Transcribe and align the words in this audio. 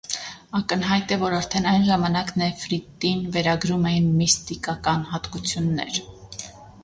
Ակնհայտ 0.59 1.11
է, 1.15 1.17
որ 1.23 1.33
արդեն 1.39 1.67
այն 1.71 1.83
ժամանակ 1.89 2.31
նեֆրիտին 2.43 3.21
վերագրում 3.35 3.85
էին 3.91 4.09
միստիկական 4.23 5.03
հատկություններ։ 5.13 6.01